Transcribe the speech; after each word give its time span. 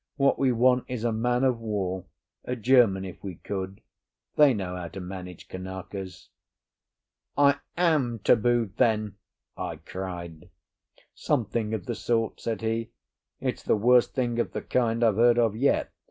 What 0.15 0.39
we 0.39 0.51
want 0.51 0.85
is 0.87 1.03
a 1.03 1.11
man 1.11 1.43
of 1.43 1.59
war—a 1.59 2.55
German, 2.55 3.05
if 3.05 3.23
we 3.23 3.35
could—they 3.35 4.51
know 4.51 4.75
how 4.75 4.87
to 4.87 4.99
manage 4.99 5.47
Kanakas." 5.47 6.29
"I 7.37 7.59
am 7.77 8.17
tabooed, 8.17 8.77
then?" 8.77 9.17
I 9.55 9.75
cried. 9.75 10.49
"Something 11.13 11.75
of 11.75 11.85
the 11.85 11.93
sort," 11.93 12.41
said 12.41 12.61
he. 12.61 12.89
"It's 13.39 13.61
the 13.61 13.75
worst 13.75 14.15
thing 14.15 14.39
of 14.39 14.53
the 14.53 14.63
kind 14.63 15.03
I've 15.03 15.17
heard 15.17 15.37
of 15.37 15.55
yet. 15.55 15.91